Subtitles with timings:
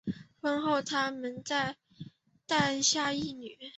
[0.41, 1.75] 婚后他们再
[2.47, 3.55] 诞下一女。